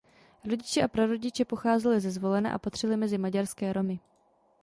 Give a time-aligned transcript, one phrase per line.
[0.43, 3.99] Rodiče a prarodiče pocházeli ze Zvolena a patřili mezi maďarské Romy.